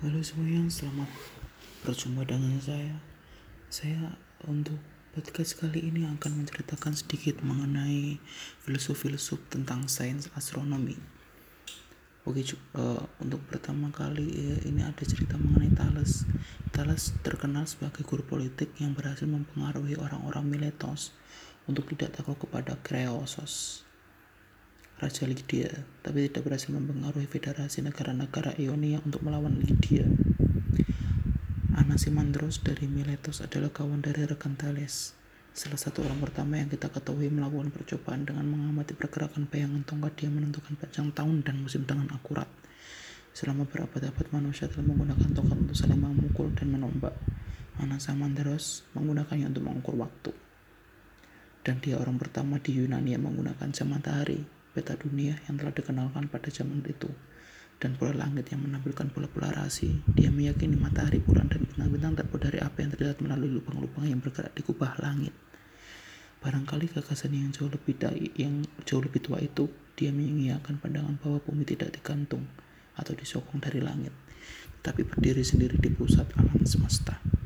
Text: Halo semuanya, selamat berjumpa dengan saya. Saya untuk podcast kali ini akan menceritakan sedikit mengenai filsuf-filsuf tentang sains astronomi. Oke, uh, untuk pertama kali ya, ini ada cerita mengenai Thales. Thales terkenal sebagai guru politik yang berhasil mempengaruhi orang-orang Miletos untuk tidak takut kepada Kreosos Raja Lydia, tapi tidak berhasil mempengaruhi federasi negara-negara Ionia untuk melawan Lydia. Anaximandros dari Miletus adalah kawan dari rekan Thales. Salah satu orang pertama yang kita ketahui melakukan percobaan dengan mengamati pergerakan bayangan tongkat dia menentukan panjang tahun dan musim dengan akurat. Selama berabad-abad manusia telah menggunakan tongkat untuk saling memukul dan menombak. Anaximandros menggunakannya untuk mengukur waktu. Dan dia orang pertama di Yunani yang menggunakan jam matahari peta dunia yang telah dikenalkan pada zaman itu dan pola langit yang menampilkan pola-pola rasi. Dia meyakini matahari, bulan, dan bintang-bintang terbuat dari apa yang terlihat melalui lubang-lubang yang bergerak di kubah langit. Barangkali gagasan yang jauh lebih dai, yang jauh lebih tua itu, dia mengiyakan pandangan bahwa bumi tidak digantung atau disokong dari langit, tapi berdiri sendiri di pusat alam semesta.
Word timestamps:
Halo 0.00 0.16
semuanya, 0.24 0.64
selamat 0.72 1.12
berjumpa 1.84 2.24
dengan 2.24 2.56
saya. 2.56 2.96
Saya 3.68 4.16
untuk 4.48 4.80
podcast 5.12 5.60
kali 5.60 5.92
ini 5.92 6.08
akan 6.08 6.40
menceritakan 6.40 6.96
sedikit 6.96 7.44
mengenai 7.44 8.16
filsuf-filsuf 8.64 9.52
tentang 9.52 9.92
sains 9.92 10.32
astronomi. 10.32 10.96
Oke, 12.24 12.40
uh, 12.80 13.04
untuk 13.20 13.44
pertama 13.44 13.92
kali 13.92 14.24
ya, 14.24 14.72
ini 14.72 14.80
ada 14.80 15.04
cerita 15.04 15.36
mengenai 15.36 15.68
Thales. 15.76 16.24
Thales 16.72 17.12
terkenal 17.20 17.68
sebagai 17.68 18.00
guru 18.08 18.24
politik 18.24 18.72
yang 18.80 18.96
berhasil 18.96 19.28
mempengaruhi 19.28 20.00
orang-orang 20.00 20.48
Miletos 20.48 21.12
untuk 21.68 21.92
tidak 21.92 22.16
takut 22.16 22.40
kepada 22.40 22.72
Kreosos 22.80 23.84
Raja 25.00 25.24
Lydia, 25.24 25.72
tapi 26.04 26.28
tidak 26.28 26.44
berhasil 26.44 26.76
mempengaruhi 26.76 27.24
federasi 27.24 27.80
negara-negara 27.80 28.52
Ionia 28.60 29.00
untuk 29.00 29.24
melawan 29.24 29.56
Lydia. 29.56 30.04
Anaximandros 31.72 32.60
dari 32.60 32.84
Miletus 32.84 33.40
adalah 33.40 33.72
kawan 33.72 34.04
dari 34.04 34.28
rekan 34.28 34.60
Thales. 34.60 35.16
Salah 35.56 35.80
satu 35.80 36.04
orang 36.04 36.20
pertama 36.20 36.60
yang 36.60 36.68
kita 36.68 36.92
ketahui 36.92 37.32
melakukan 37.32 37.72
percobaan 37.72 38.28
dengan 38.28 38.44
mengamati 38.44 38.92
pergerakan 38.92 39.48
bayangan 39.48 39.88
tongkat 39.88 40.20
dia 40.20 40.28
menentukan 40.28 40.76
panjang 40.76 41.08
tahun 41.16 41.48
dan 41.48 41.64
musim 41.64 41.88
dengan 41.88 42.12
akurat. 42.12 42.52
Selama 43.32 43.64
berabad-abad 43.72 44.28
manusia 44.36 44.68
telah 44.68 44.84
menggunakan 44.84 45.32
tongkat 45.32 45.64
untuk 45.64 45.80
saling 45.80 45.96
memukul 45.96 46.52
dan 46.52 46.76
menombak. 46.76 47.16
Anaximandros 47.80 48.84
menggunakannya 48.92 49.48
untuk 49.48 49.64
mengukur 49.64 49.96
waktu. 49.96 50.36
Dan 51.64 51.80
dia 51.80 51.96
orang 51.96 52.20
pertama 52.20 52.60
di 52.60 52.76
Yunani 52.76 53.16
yang 53.16 53.24
menggunakan 53.24 53.72
jam 53.72 53.96
matahari 53.96 54.59
peta 54.70 54.94
dunia 54.94 55.38
yang 55.50 55.58
telah 55.58 55.74
dikenalkan 55.74 56.30
pada 56.30 56.48
zaman 56.50 56.82
itu 56.86 57.10
dan 57.80 57.96
pola 57.96 58.12
langit 58.12 58.52
yang 58.52 58.60
menampilkan 58.60 59.08
pola-pola 59.08 59.64
rasi. 59.64 60.04
Dia 60.12 60.28
meyakini 60.28 60.76
matahari, 60.76 61.16
bulan, 61.18 61.48
dan 61.48 61.64
bintang-bintang 61.64 62.20
terbuat 62.20 62.52
dari 62.52 62.60
apa 62.60 62.76
yang 62.84 62.92
terlihat 62.92 63.24
melalui 63.24 63.56
lubang-lubang 63.56 64.04
yang 64.04 64.20
bergerak 64.20 64.52
di 64.52 64.60
kubah 64.60 65.00
langit. 65.00 65.32
Barangkali 66.44 66.92
gagasan 66.92 67.32
yang 67.32 67.52
jauh 67.52 67.72
lebih 67.72 67.96
dai, 67.96 68.28
yang 68.36 68.64
jauh 68.84 69.00
lebih 69.00 69.24
tua 69.24 69.40
itu, 69.40 69.68
dia 69.96 70.12
mengiyakan 70.12 70.76
pandangan 70.76 71.16
bahwa 71.20 71.40
bumi 71.40 71.64
tidak 71.64 71.96
digantung 71.96 72.44
atau 72.96 73.16
disokong 73.16 73.60
dari 73.64 73.80
langit, 73.80 74.12
tapi 74.84 75.04
berdiri 75.04 75.44
sendiri 75.44 75.80
di 75.80 75.88
pusat 75.92 76.28
alam 76.36 76.64
semesta. 76.64 77.39